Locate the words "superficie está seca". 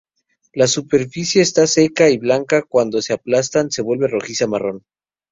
0.65-2.09